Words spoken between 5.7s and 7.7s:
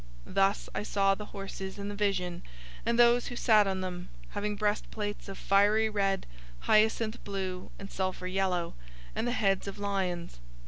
red, hyacinth blue,